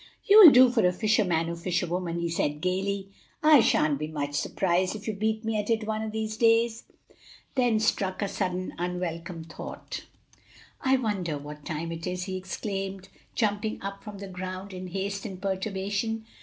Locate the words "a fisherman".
0.83-1.47